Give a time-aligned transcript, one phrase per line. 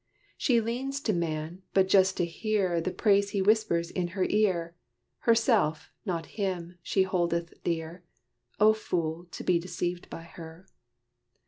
[0.35, 4.75] She leans to man but just to hear The praise he whispers in her ear,
[5.19, 8.03] Herself, not him, she holdeth dear
[8.59, 9.25] O fool!
[9.25, 10.65] to be deceived by her.